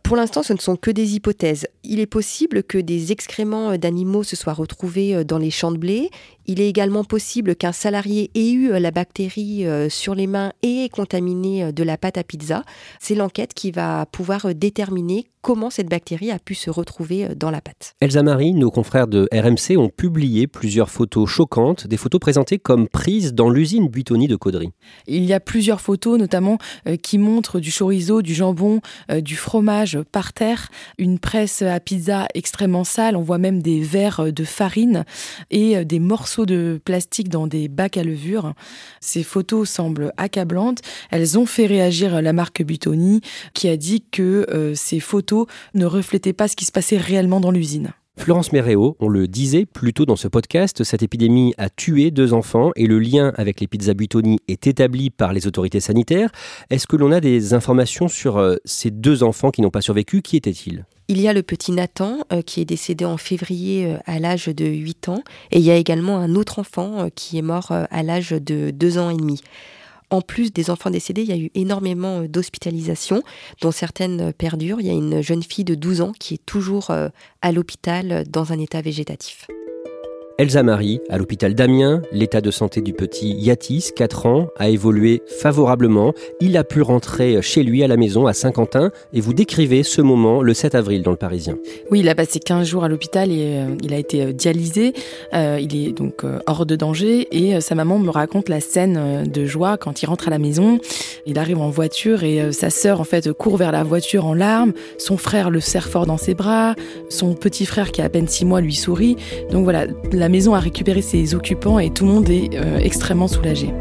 Pour 0.03 0.15
l'instant, 0.15 0.43
ce 0.43 0.53
ne 0.53 0.57
sont 0.57 0.75
que 0.75 0.91
des 0.91 1.15
hypothèses. 1.15 1.67
Il 1.83 1.99
est 1.99 2.05
possible 2.05 2.63
que 2.63 2.77
des 2.77 3.11
excréments 3.11 3.77
d'animaux 3.77 4.23
se 4.23 4.35
soient 4.35 4.53
retrouvés 4.53 5.15
euh, 5.15 5.23
dans 5.23 5.37
les 5.37 5.51
champs 5.51 5.71
de 5.71 5.77
blé. 5.77 6.09
Il 6.45 6.61
est 6.61 6.69
également 6.69 7.03
possible 7.03 7.55
qu'un 7.55 7.73
salarié 7.73 8.31
ait 8.33 8.51
eu 8.51 8.71
euh, 8.71 8.79
la 8.79 8.91
bactérie 8.91 9.65
euh, 9.65 9.89
sur 9.89 10.15
les 10.15 10.27
mains 10.27 10.53
et 10.63 10.85
ait 10.85 10.89
contaminé 10.89 11.73
de 11.73 11.83
la 11.83 11.97
pâte 11.97 12.17
à 12.17 12.23
pizza. 12.23 12.63
C'est 12.99 13.15
l'enquête 13.15 13.53
qui 13.53 13.71
va 13.71 14.05
pouvoir 14.05 14.55
déterminer 14.55 15.25
comment 15.47 15.69
cette 15.69 15.87
bactérie 15.87 16.29
a 16.29 16.39
pu 16.39 16.55
se 16.55 16.69
retrouver 16.69 17.23
euh, 17.23 17.33
dans 17.33 17.51
la 17.51 17.61
pâte. 17.61 17.95
Elsa 18.01 18.21
Marie, 18.21 18.53
nos 18.53 18.69
confrères 18.69 19.07
de 19.07 19.29
RMC 19.31 19.77
ont 19.77 19.87
publié 19.87 20.45
plusieurs 20.45 20.89
photos 20.89 21.29
choquantes, 21.29 21.87
des 21.87 21.95
photos 21.95 22.19
présentées 22.19 22.59
comme 22.59 22.89
prises 22.89 23.33
dans 23.33 23.49
l'usine 23.49 23.87
Buitoni 23.87 24.27
de 24.27 24.35
Caudry. 24.35 24.71
Il 25.07 25.23
y 25.23 25.31
a 25.31 25.39
plusieurs 25.39 25.79
photos, 25.79 26.19
notamment 26.19 26.57
euh, 26.85 26.97
qui 26.97 27.17
montrent 27.17 27.61
du 27.61 27.71
chorizo, 27.71 28.21
du 28.21 28.33
jambon, 28.33 28.81
euh, 29.09 29.21
du 29.21 29.37
fromage 29.37 29.86
par 30.11 30.33
terre, 30.33 30.69
une 30.97 31.19
presse 31.19 31.61
à 31.61 31.79
pizza 31.79 32.27
extrêmement 32.33 32.83
sale. 32.83 33.15
On 33.15 33.21
voit 33.21 33.37
même 33.37 33.61
des 33.61 33.79
verres 33.79 34.33
de 34.33 34.43
farine 34.43 35.05
et 35.51 35.85
des 35.85 35.99
morceaux 35.99 36.45
de 36.45 36.81
plastique 36.83 37.29
dans 37.29 37.47
des 37.47 37.67
bacs 37.67 37.97
à 37.97 38.03
levure. 38.03 38.53
Ces 38.99 39.23
photos 39.23 39.69
semblent 39.69 40.11
accablantes. 40.17 40.81
Elles 41.11 41.37
ont 41.37 41.45
fait 41.45 41.65
réagir 41.65 42.21
la 42.21 42.33
marque 42.33 42.63
Buitoni, 42.63 43.21
qui 43.53 43.69
a 43.69 43.77
dit 43.77 44.03
que 44.11 44.73
ces 44.75 44.99
photos 44.99 45.47
ne 45.73 45.85
reflétait 45.85 46.33
pas 46.33 46.47
ce 46.47 46.55
qui 46.55 46.65
se 46.65 46.71
passait 46.71 46.97
réellement 46.97 47.39
dans 47.39 47.51
l'usine. 47.51 47.93
Florence 48.17 48.51
Méréo, 48.51 48.97
on 48.99 49.07
le 49.07 49.27
disait 49.27 49.65
plus 49.65 49.93
tôt 49.93 50.05
dans 50.05 50.15
ce 50.15 50.27
podcast, 50.27 50.83
cette 50.83 51.03
épidémie 51.03 51.53
a 51.57 51.69
tué 51.69 52.11
deux 52.11 52.33
enfants 52.33 52.71
et 52.75 52.87
le 52.87 52.99
lien 52.99 53.31
avec 53.35 53.61
les 53.61 53.67
pizzas 53.67 53.93
Buitoni 53.93 54.39
est 54.47 54.67
établi 54.67 55.11
par 55.11 55.31
les 55.33 55.47
autorités 55.47 55.79
sanitaires. 55.79 56.31
Est-ce 56.69 56.87
que 56.87 56.97
l'on 56.97 57.11
a 57.11 57.21
des 57.21 57.53
informations 57.53 58.07
sur 58.07 58.37
euh, 58.37 58.57
ces 58.65 58.91
deux 58.91 59.23
enfants 59.23 59.51
qui 59.51 59.61
n'ont 59.61 59.69
pas 59.69 59.81
survécu? 59.81 60.21
Qui 60.21 60.35
étaient-ils? 60.35 60.85
Il 61.07 61.21
y 61.21 61.27
a 61.29 61.33
le 61.33 61.43
petit 61.43 61.71
Nathan 61.71 62.17
euh, 62.33 62.41
qui 62.41 62.59
est 62.59 62.65
décédé 62.65 63.05
en 63.05 63.17
février 63.17 63.85
euh, 63.85 63.97
à 64.05 64.19
l'âge 64.19 64.47
de 64.47 64.65
8 64.65 65.09
ans 65.09 65.23
et 65.51 65.59
il 65.59 65.63
y 65.63 65.71
a 65.71 65.75
également 65.75 66.17
un 66.17 66.35
autre 66.35 66.59
enfant 66.59 67.07
qui 67.15 67.37
est 67.37 67.43
mort 67.43 67.71
à 67.71 68.03
l'âge 68.03 68.31
de 68.31 68.71
2 68.71 68.97
ans 68.97 69.09
et 69.09 69.15
demi. 69.15 69.41
En 70.09 70.21
plus 70.21 70.53
des 70.53 70.69
enfants 70.69 70.89
décédés, 70.89 71.23
il 71.23 71.27
y 71.27 71.33
a 71.33 71.37
eu 71.37 71.51
énormément 71.53 72.21
euh, 72.21 72.27
d'hospitalisations, 72.27 73.23
dont 73.61 73.71
certaines 73.71 74.29
euh, 74.29 74.31
perdurent. 74.31 74.79
Il 74.79 74.87
y 74.87 74.89
a 74.89 74.93
une 74.93 75.21
jeune 75.21 75.43
fille 75.43 75.65
de 75.65 75.75
12 75.75 76.01
ans 76.01 76.11
qui 76.17 76.35
est 76.35 76.45
toujours 76.45 76.91
euh, 76.91 77.09
à 77.41 77.51
l'hôpital 77.51 78.23
dans 78.29 78.53
un 78.53 78.59
état 78.59 78.81
végétatif. 78.81 79.47
Elsa 80.39 80.61
Marie, 80.61 81.01
à 81.09 81.17
l'hôpital 81.17 81.55
d'Amiens, 81.55 82.03
l'état 82.11 82.41
de 82.41 82.51
santé 82.51 82.81
du 82.81 82.93
petit 82.93 83.33
Yatis, 83.33 83.89
4 83.95 84.27
ans, 84.27 84.49
a 84.57 84.69
évolué 84.69 85.23
favorablement. 85.25 86.13
Il 86.39 86.55
a 86.57 86.63
pu 86.63 86.83
rentrer 86.83 87.41
chez 87.41 87.63
lui 87.63 87.83
à 87.83 87.87
la 87.87 87.97
maison 87.97 88.27
à 88.27 88.33
Saint-Quentin 88.33 88.91
et 89.13 89.19
vous 89.19 89.33
décrivez 89.33 89.81
ce 89.81 89.99
moment 89.99 90.43
le 90.43 90.53
7 90.53 90.75
avril 90.75 91.01
dans 91.01 91.09
le 91.09 91.17
Parisien. 91.17 91.57
Oui, 91.89 92.01
il 92.01 92.09
a 92.09 92.13
passé 92.13 92.39
15 92.39 92.67
jours 92.67 92.83
à 92.83 92.87
l'hôpital 92.87 93.31
et 93.31 93.57
euh, 93.57 93.75
il 93.81 93.95
a 93.95 93.97
été 93.97 94.25
euh, 94.25 94.31
dialysé. 94.31 94.93
Euh, 95.33 95.57
il 95.59 95.75
est 95.75 95.91
donc 95.91 96.23
hors 96.45 96.67
de 96.67 96.75
danger 96.75 97.27
et 97.31 97.59
sa 97.59 97.73
maman 97.73 97.97
me 97.97 98.11
raconte 98.11 98.47
la 98.47 98.59
scène 98.59 99.23
de 99.27 99.45
joie 99.47 99.77
quand 99.77 100.03
il 100.03 100.05
rentre 100.05 100.27
à 100.27 100.29
la 100.29 100.37
maison. 100.37 100.77
Il 101.25 101.39
arrive 101.39 101.59
en 101.59 101.71
voiture 101.71 102.23
et 102.23 102.51
sa 102.51 102.69
sœur 102.69 103.01
en 103.01 103.05
fait 103.05 103.33
court 103.33 103.57
vers 103.57 103.71
la 103.71 103.83
voiture 103.83 104.27
en 104.27 104.35
larmes. 104.35 104.73
Son 104.99 105.17
frère 105.17 105.49
le 105.49 105.61
serre 105.61 105.87
fort 105.87 106.05
dans 106.05 106.17
ses 106.17 106.35
bras. 106.35 106.75
Son 107.09 107.33
petit 107.33 107.65
frère 107.65 107.91
qui 107.91 108.03
a 108.03 108.05
à 108.05 108.09
peine 108.09 108.27
6 108.27 108.45
mois 108.45 108.61
lui 108.61 108.75
sourit. 108.75 109.15
Donc 109.51 109.63
voilà, 109.63 109.87
la 110.13 110.26
la 110.27 110.31
maison 110.31 110.55
a 110.55 110.59
récupéré 110.59 111.01
ses 111.01 111.35
occupants 111.35 111.79
et 111.79 111.89
tout 111.89 112.05
le 112.05 112.11
monde 112.11 112.29
est 112.29 112.49
euh, 112.53 112.79
extrêmement 112.79 113.29
soulagé. 113.29 113.73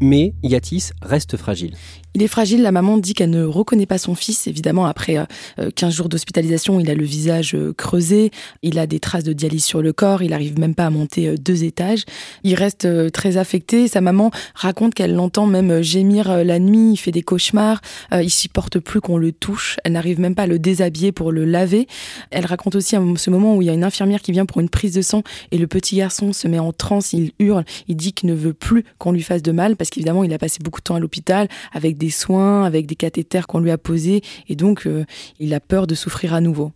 Mais 0.00 0.32
Yatis 0.44 0.90
reste 1.02 1.36
fragile. 1.36 1.74
Il 2.18 2.24
est 2.24 2.26
fragile, 2.26 2.62
la 2.62 2.72
maman 2.72 2.98
dit 2.98 3.14
qu'elle 3.14 3.30
ne 3.30 3.44
reconnaît 3.44 3.86
pas 3.86 3.96
son 3.96 4.16
fils. 4.16 4.48
Évidemment, 4.48 4.86
après 4.86 5.14
15 5.14 5.26
euh, 5.60 5.70
euh, 5.86 5.90
jours 5.90 6.08
d'hospitalisation, 6.08 6.80
il 6.80 6.90
a 6.90 6.96
le 6.96 7.04
visage 7.04 7.54
euh, 7.54 7.72
creusé, 7.72 8.32
il 8.64 8.80
a 8.80 8.88
des 8.88 8.98
traces 8.98 9.22
de 9.22 9.32
dialyse 9.32 9.64
sur 9.64 9.82
le 9.82 9.92
corps, 9.92 10.20
il 10.24 10.30
n'arrive 10.30 10.58
même 10.58 10.74
pas 10.74 10.86
à 10.86 10.90
monter 10.90 11.36
deux 11.36 11.62
étages. 11.62 12.06
Il 12.42 12.56
reste 12.56 13.12
très 13.12 13.36
affecté. 13.36 13.86
Sa 13.86 14.00
maman 14.00 14.32
raconte 14.56 14.94
qu'elle 14.94 15.14
l'entend 15.14 15.46
même 15.46 15.80
gémir 15.80 16.44
la 16.44 16.58
nuit, 16.58 16.94
il 16.94 16.96
fait 16.96 17.12
des 17.12 17.22
cauchemars, 17.22 17.80
il 18.10 18.30
supporte 18.30 18.80
plus 18.80 19.00
qu'on 19.00 19.16
le 19.16 19.30
touche, 19.30 19.76
elle 19.84 19.92
n'arrive 19.92 20.18
même 20.18 20.34
pas 20.34 20.42
à 20.42 20.46
le 20.48 20.58
déshabiller 20.58 21.12
pour 21.12 21.30
le 21.30 21.44
laver. 21.44 21.86
Elle 22.32 22.46
raconte 22.46 22.74
aussi 22.74 22.96
ce 23.14 23.30
moment 23.30 23.54
où 23.54 23.62
il 23.62 23.66
y 23.66 23.70
a 23.70 23.74
une 23.74 23.84
infirmière 23.84 24.22
qui 24.22 24.32
vient 24.32 24.44
pour 24.44 24.60
une 24.60 24.70
prise 24.70 24.92
de 24.92 25.02
sang 25.02 25.22
et 25.52 25.58
le 25.58 25.68
petit 25.68 25.94
garçon 25.94 26.32
se 26.32 26.48
met 26.48 26.58
en 26.58 26.72
transe, 26.72 27.12
il 27.12 27.30
hurle, 27.38 27.64
il 27.86 27.94
dit 27.94 28.12
qu'il 28.12 28.28
ne 28.28 28.34
veut 28.34 28.54
plus 28.54 28.84
qu'on 28.98 29.12
lui 29.12 29.22
fasse 29.22 29.42
de 29.42 29.52
mal 29.52 29.76
parce 29.76 29.90
qu'évidemment 29.90 30.24
il 30.24 30.32
a 30.32 30.38
passé 30.38 30.58
beaucoup 30.64 30.80
de 30.80 30.84
temps 30.84 30.96
à 30.96 31.00
l'hôpital 31.00 31.46
avec 31.72 31.96
des 31.96 32.07
soins, 32.10 32.64
avec 32.64 32.86
des 32.86 32.94
cathéters 32.94 33.46
qu'on 33.46 33.60
lui 33.60 33.70
a 33.70 33.78
posés, 33.78 34.22
et 34.48 34.56
donc 34.56 34.86
euh, 34.86 35.04
il 35.38 35.54
a 35.54 35.60
peur 35.60 35.86
de 35.86 35.94
souffrir 35.94 36.34
à 36.34 36.40
nouveau. 36.40 36.72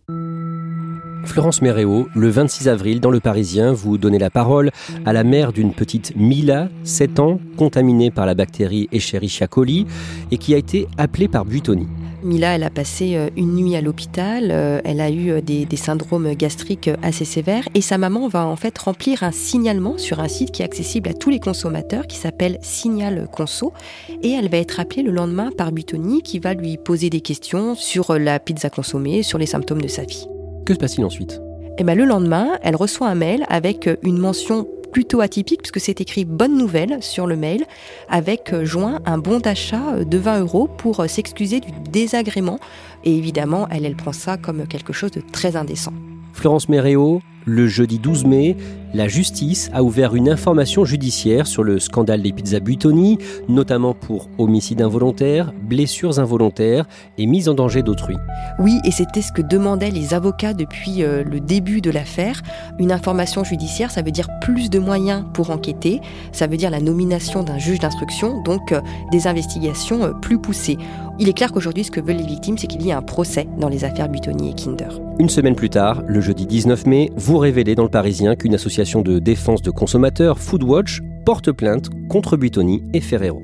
Florence 1.25 1.61
Méréo, 1.61 2.07
le 2.15 2.29
26 2.29 2.67
avril, 2.67 2.99
dans 2.99 3.09
Le 3.09 3.19
Parisien, 3.19 3.71
vous 3.71 3.97
donnez 3.97 4.19
la 4.19 4.29
parole 4.29 4.71
à 5.05 5.13
la 5.13 5.23
mère 5.23 5.53
d'une 5.53 5.73
petite 5.73 6.15
Mila, 6.15 6.69
7 6.83 7.19
ans, 7.19 7.39
contaminée 7.57 8.11
par 8.11 8.25
la 8.25 8.35
bactérie 8.35 8.89
Escherichia 8.91 9.47
coli, 9.47 9.87
et 10.31 10.37
qui 10.37 10.53
a 10.53 10.57
été 10.57 10.87
appelée 10.97 11.27
par 11.27 11.45
Buitoni. 11.45 11.87
Mila, 12.23 12.55
elle 12.55 12.63
a 12.63 12.69
passé 12.69 13.15
euh, 13.15 13.29
une 13.35 13.55
nuit 13.55 13.75
à 13.75 13.81
l'hôpital, 13.81 14.49
euh, 14.51 14.79
elle 14.85 15.01
a 15.01 15.09
eu 15.09 15.31
euh, 15.31 15.41
des, 15.41 15.67
syndromes 15.75 16.33
gastriques 16.35 16.89
assez 17.01 17.25
sévères 17.25 17.67
et 17.73 17.81
sa 17.81 17.97
maman 17.97 18.27
va 18.27 18.45
en 18.45 18.55
fait 18.55 18.77
remplir 18.77 19.23
un 19.23 19.31
signalement 19.31 19.97
sur 19.97 20.19
un 20.19 20.27
site 20.27 20.51
qui 20.51 20.61
est 20.61 20.65
accessible 20.65 21.09
à 21.09 21.13
tous 21.13 21.29
les 21.29 21.39
consommateurs 21.39 22.07
qui 22.07 22.17
s'appelle 22.17 22.57
Signal 22.61 23.27
Conso 23.31 23.73
et 24.21 24.31
elle 24.31 24.49
va 24.49 24.57
être 24.57 24.79
appelée 24.79 25.03
le 25.03 25.11
lendemain 25.11 25.49
par 25.57 25.71
Butoni 25.71 26.21
qui 26.21 26.39
va 26.39 26.53
lui 26.53 26.77
poser 26.77 27.09
des 27.09 27.21
questions 27.21 27.75
sur 27.75 28.17
la 28.17 28.39
pizza 28.39 28.69
consommée, 28.69 29.23
sur 29.23 29.37
les 29.37 29.45
symptômes 29.45 29.81
de 29.81 29.87
sa 29.87 30.03
vie. 30.03 30.27
Que 30.65 30.73
se 30.73 30.79
passe-t-il 30.79 31.05
ensuite? 31.05 31.33
Et 31.33 31.75
eh 31.79 31.83
ben, 31.83 31.97
le 31.97 32.05
lendemain, 32.05 32.59
elle 32.61 32.75
reçoit 32.75 33.07
un 33.07 33.15
mail 33.15 33.45
avec 33.49 33.89
une 34.03 34.19
mention 34.19 34.67
plutôt 34.93 35.21
atypique 35.21 35.63
puisque 35.63 35.81
c'est 35.81 35.99
écrit 35.99 36.23
bonne 36.23 36.55
nouvelle 36.55 37.01
sur 37.01 37.25
le 37.25 37.35
mail 37.35 37.65
avec 38.07 38.53
euh, 38.53 38.63
joint 38.63 38.99
un 39.05 39.17
bon 39.17 39.39
d'achat 39.39 39.95
euh, 39.95 40.05
de 40.05 40.17
20 40.19 40.41
euros 40.41 40.67
pour 40.67 40.99
euh, 40.99 41.07
s'excuser 41.07 41.59
du 41.59 41.71
désagrément. 41.89 42.59
Et 43.03 43.17
évidemment, 43.17 43.67
elle, 43.69 43.85
elle 43.85 43.95
prend 43.95 44.13
ça 44.13 44.37
comme 44.37 44.67
quelque 44.67 44.93
chose 44.93 45.11
de 45.11 45.21
très 45.21 45.55
indécent. 45.55 45.93
Florence 46.31 46.69
Méréo, 46.69 47.21
le 47.45 47.67
jeudi 47.67 47.97
12 47.97 48.25
mai, 48.25 48.55
la 48.93 49.07
justice 49.07 49.71
a 49.73 49.83
ouvert 49.83 50.15
une 50.15 50.29
information 50.29 50.85
judiciaire 50.85 51.47
sur 51.47 51.63
le 51.63 51.79
scandale 51.79 52.21
des 52.21 52.31
pizzas 52.31 52.59
Buitoni, 52.59 53.17
notamment 53.49 53.93
pour 53.95 54.29
homicide 54.37 54.81
involontaire, 54.81 55.51
blessures 55.63 56.19
involontaires 56.19 56.85
et 57.17 57.25
mise 57.25 57.49
en 57.49 57.55
danger 57.55 57.81
d'autrui. 57.81 58.15
Oui, 58.59 58.79
et 58.85 58.91
c'était 58.91 59.23
ce 59.23 59.31
que 59.31 59.41
demandaient 59.41 59.89
les 59.89 60.13
avocats 60.13 60.53
depuis 60.53 61.01
euh, 61.03 61.23
le 61.23 61.39
début 61.39 61.81
de 61.81 61.89
l'affaire. 61.89 62.43
Une 62.77 62.91
information 62.91 63.43
judiciaire, 63.43 63.89
ça 63.89 64.03
veut 64.03 64.11
dire 64.11 64.27
plus 64.41 64.69
de 64.69 64.77
moyens 64.77 65.25
pour 65.33 65.49
enquêter, 65.49 65.99
ça 66.31 66.45
veut 66.45 66.57
dire 66.57 66.69
la 66.69 66.79
nomination 66.79 67.41
d'un 67.41 67.57
juge 67.57 67.79
d'instruction, 67.79 68.43
donc 68.43 68.71
euh, 68.71 68.81
des 69.11 69.25
investigations 69.25 70.03
euh, 70.03 70.11
plus 70.11 70.39
poussées. 70.39 70.77
Il 71.19 71.29
est 71.29 71.33
clair 71.33 71.51
qu'aujourd'hui, 71.51 71.83
ce 71.83 71.91
que 71.91 71.99
veulent 71.99 72.17
les 72.17 72.25
victimes, 72.25 72.57
c'est 72.57 72.67
qu'il 72.67 72.81
y 72.83 72.89
ait 72.89 72.93
un 72.93 73.01
procès 73.01 73.47
dans 73.59 73.69
les 73.69 73.85
affaires 73.85 74.09
Buitoni 74.09 74.51
et 74.51 74.53
Kinder. 74.53 74.99
Une 75.19 75.29
semaine 75.29 75.55
plus 75.55 75.69
tard, 75.69 76.01
le 76.07 76.21
jeudi 76.21 76.47
19 76.47 76.87
mai, 76.87 77.11
vous 77.15 77.37
révélez 77.37 77.75
dans 77.75 77.83
le 77.83 77.89
Parisien 77.89 78.35
qu'une 78.35 78.55
association 78.55 78.82
de 78.83 79.19
défense 79.19 79.61
de 79.61 79.71
consommateurs, 79.71 80.39
Foodwatch, 80.39 81.01
porte 81.25 81.51
plainte 81.51 81.89
contre 82.09 82.37
Buitoni 82.37 82.83
et 82.93 82.99
Ferrero. 83.01 83.43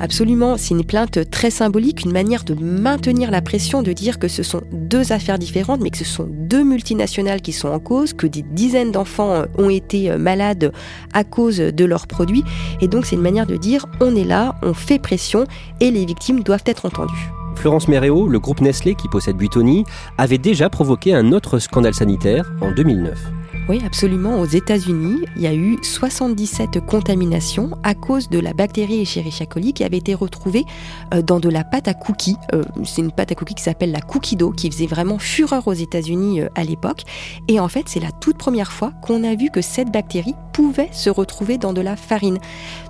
Absolument, 0.00 0.56
c'est 0.56 0.74
une 0.74 0.84
plainte 0.84 1.28
très 1.30 1.50
symbolique, 1.50 2.04
une 2.04 2.12
manière 2.12 2.44
de 2.44 2.54
maintenir 2.54 3.30
la 3.30 3.42
pression, 3.42 3.82
de 3.82 3.92
dire 3.92 4.18
que 4.18 4.28
ce 4.28 4.42
sont 4.42 4.62
deux 4.72 5.12
affaires 5.12 5.38
différentes, 5.38 5.80
mais 5.80 5.90
que 5.90 5.98
ce 5.98 6.04
sont 6.04 6.28
deux 6.28 6.64
multinationales 6.64 7.42
qui 7.42 7.52
sont 7.52 7.68
en 7.68 7.80
cause, 7.80 8.12
que 8.12 8.26
des 8.26 8.42
dizaines 8.42 8.92
d'enfants 8.92 9.42
ont 9.58 9.70
été 9.70 10.16
malades 10.16 10.72
à 11.12 11.24
cause 11.24 11.58
de 11.58 11.84
leurs 11.84 12.06
produits. 12.06 12.44
Et 12.80 12.88
donc 12.88 13.06
c'est 13.06 13.16
une 13.16 13.22
manière 13.22 13.46
de 13.46 13.56
dire 13.56 13.86
on 14.00 14.14
est 14.14 14.24
là, 14.24 14.54
on 14.62 14.72
fait 14.72 14.98
pression 14.98 15.44
et 15.80 15.90
les 15.90 16.06
victimes 16.06 16.42
doivent 16.42 16.64
être 16.64 16.86
entendues. 16.86 17.28
Florence 17.56 17.88
Méréo, 17.88 18.28
le 18.28 18.38
groupe 18.38 18.60
Nestlé 18.60 18.94
qui 18.94 19.08
possède 19.08 19.36
Buitoni, 19.36 19.84
avait 20.16 20.38
déjà 20.38 20.70
provoqué 20.70 21.12
un 21.12 21.32
autre 21.32 21.58
scandale 21.58 21.94
sanitaire 21.94 22.52
en 22.60 22.70
2009. 22.70 23.37
Oui, 23.68 23.82
absolument. 23.84 24.40
Aux 24.40 24.46
États-Unis, 24.46 25.26
il 25.36 25.42
y 25.42 25.46
a 25.46 25.54
eu 25.54 25.76
77 25.82 26.80
contaminations 26.86 27.70
à 27.82 27.94
cause 27.94 28.30
de 28.30 28.38
la 28.38 28.54
bactérie 28.54 29.02
Escherichia 29.02 29.44
coli 29.44 29.74
qui 29.74 29.84
avait 29.84 29.98
été 29.98 30.14
retrouvée 30.14 30.64
euh, 31.12 31.20
dans 31.20 31.38
de 31.38 31.50
la 31.50 31.64
pâte 31.64 31.86
à 31.86 31.92
cookies. 31.92 32.38
Euh, 32.54 32.64
c'est 32.84 33.02
une 33.02 33.12
pâte 33.12 33.32
à 33.32 33.34
cookies 33.34 33.54
qui 33.54 33.62
s'appelle 33.62 33.92
la 33.92 34.00
cookie 34.00 34.36
dough, 34.36 34.54
qui 34.54 34.70
faisait 34.70 34.86
vraiment 34.86 35.18
fureur 35.18 35.68
aux 35.68 35.74
États-Unis 35.74 36.40
euh, 36.40 36.48
à 36.54 36.64
l'époque. 36.64 37.02
Et 37.46 37.60
en 37.60 37.68
fait, 37.68 37.90
c'est 37.90 38.00
la 38.00 38.10
toute 38.10 38.38
première 38.38 38.72
fois 38.72 38.92
qu'on 39.02 39.22
a 39.22 39.34
vu 39.34 39.50
que 39.50 39.60
cette 39.60 39.92
bactérie 39.92 40.34
pouvait 40.54 40.88
se 40.92 41.10
retrouver 41.10 41.58
dans 41.58 41.74
de 41.74 41.82
la 41.82 41.96
farine. 41.96 42.38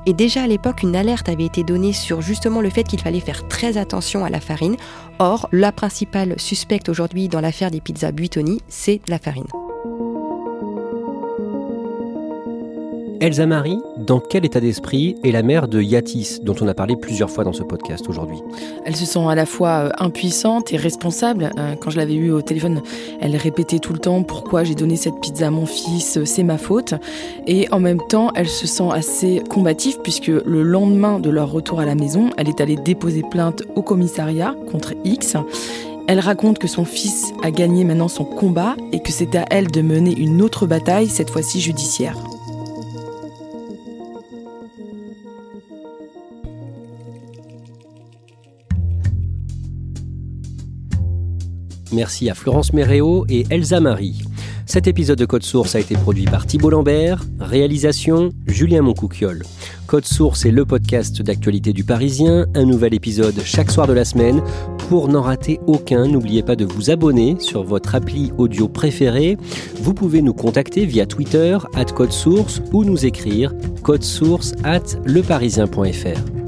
Et 0.06 0.12
déjà 0.12 0.44
à 0.44 0.46
l'époque, 0.46 0.84
une 0.84 0.94
alerte 0.94 1.28
avait 1.28 1.46
été 1.46 1.64
donnée 1.64 1.92
sur 1.92 2.22
justement 2.22 2.60
le 2.60 2.70
fait 2.70 2.84
qu'il 2.84 3.00
fallait 3.00 3.18
faire 3.18 3.48
très 3.48 3.78
attention 3.78 4.24
à 4.24 4.30
la 4.30 4.38
farine. 4.38 4.76
Or, 5.18 5.48
la 5.50 5.72
principale 5.72 6.38
suspecte 6.38 6.88
aujourd'hui 6.88 7.28
dans 7.28 7.40
l'affaire 7.40 7.72
des 7.72 7.80
pizzas 7.80 8.12
Buitoni, 8.12 8.60
c'est 8.68 9.00
la 9.08 9.18
farine. 9.18 9.46
Elsa 13.20 13.46
Marie, 13.46 13.80
dans 13.96 14.20
quel 14.20 14.44
état 14.44 14.60
d'esprit 14.60 15.16
est 15.24 15.32
la 15.32 15.42
mère 15.42 15.66
de 15.66 15.82
Yatis, 15.82 16.38
dont 16.40 16.54
on 16.60 16.68
a 16.68 16.74
parlé 16.74 16.94
plusieurs 16.94 17.30
fois 17.30 17.42
dans 17.42 17.52
ce 17.52 17.64
podcast 17.64 18.08
aujourd'hui 18.08 18.38
Elle 18.84 18.94
se 18.94 19.06
sent 19.06 19.24
à 19.28 19.34
la 19.34 19.44
fois 19.44 19.68
euh, 19.68 19.90
impuissante 19.98 20.72
et 20.72 20.76
responsable. 20.76 21.50
Euh, 21.58 21.74
quand 21.74 21.90
je 21.90 21.96
l'avais 21.96 22.14
eue 22.14 22.30
au 22.30 22.42
téléphone, 22.42 22.80
elle 23.20 23.34
répétait 23.34 23.80
tout 23.80 23.92
le 23.92 23.98
temps 23.98 24.22
pourquoi 24.22 24.62
j'ai 24.62 24.76
donné 24.76 24.94
cette 24.94 25.20
pizza 25.20 25.48
à 25.48 25.50
mon 25.50 25.66
fils, 25.66 26.16
euh, 26.16 26.24
c'est 26.24 26.44
ma 26.44 26.58
faute. 26.58 26.94
Et 27.48 27.66
en 27.72 27.80
même 27.80 28.00
temps, 28.08 28.30
elle 28.36 28.48
se 28.48 28.68
sent 28.68 28.88
assez 28.92 29.42
combative 29.50 29.98
puisque 30.04 30.28
le 30.28 30.62
lendemain 30.62 31.18
de 31.18 31.30
leur 31.30 31.50
retour 31.50 31.80
à 31.80 31.84
la 31.84 31.96
maison, 31.96 32.30
elle 32.36 32.48
est 32.48 32.60
allée 32.60 32.76
déposer 32.76 33.24
plainte 33.28 33.64
au 33.74 33.82
commissariat 33.82 34.54
contre 34.70 34.94
X. 35.04 35.36
Elle 36.06 36.20
raconte 36.20 36.60
que 36.60 36.68
son 36.68 36.84
fils 36.84 37.32
a 37.42 37.50
gagné 37.50 37.82
maintenant 37.82 38.08
son 38.08 38.24
combat 38.24 38.76
et 38.92 39.00
que 39.00 39.10
c'est 39.10 39.34
à 39.34 39.44
elle 39.50 39.66
de 39.66 39.82
mener 39.82 40.14
une 40.16 40.40
autre 40.40 40.66
bataille, 40.66 41.08
cette 41.08 41.30
fois-ci 41.30 41.60
judiciaire. 41.60 42.16
Merci 51.92 52.30
à 52.30 52.34
Florence 52.34 52.72
Méréo 52.72 53.24
et 53.28 53.44
Elsa 53.50 53.80
Marie. 53.80 54.22
Cet 54.66 54.86
épisode 54.86 55.18
de 55.18 55.24
Code 55.24 55.44
Source 55.44 55.74
a 55.74 55.80
été 55.80 55.94
produit 55.94 56.26
par 56.26 56.46
Thibault 56.46 56.70
Lambert, 56.70 57.24
réalisation 57.40 58.30
Julien 58.46 58.82
Moncouquiole. 58.82 59.42
Code 59.86 60.04
Source 60.04 60.44
est 60.44 60.50
le 60.50 60.66
podcast 60.66 61.22
d'actualité 61.22 61.72
du 61.72 61.84
Parisien, 61.84 62.44
un 62.54 62.64
nouvel 62.66 62.92
épisode 62.92 63.40
chaque 63.44 63.70
soir 63.70 63.86
de 63.86 63.94
la 63.94 64.04
semaine. 64.04 64.42
Pour 64.90 65.08
n'en 65.08 65.22
rater 65.22 65.58
aucun, 65.66 66.06
n'oubliez 66.06 66.42
pas 66.42 66.56
de 66.56 66.66
vous 66.66 66.90
abonner 66.90 67.36
sur 67.40 67.62
votre 67.62 67.94
appli 67.94 68.30
audio 68.36 68.68
préférée. 68.68 69.38
Vous 69.80 69.94
pouvez 69.94 70.20
nous 70.20 70.34
contacter 70.34 70.84
via 70.84 71.06
Twitter, 71.06 71.56
at 71.74 71.86
Code 71.86 72.12
Source, 72.12 72.60
ou 72.72 72.84
nous 72.84 73.06
écrire 73.06 73.54
source 74.02 74.54
at 74.64 74.98
leparisien.fr. 75.06 76.47